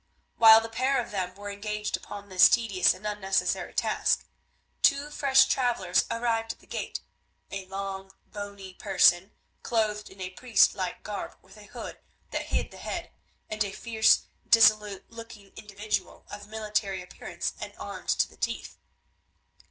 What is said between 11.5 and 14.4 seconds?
a hood that hid the head, and a fierce,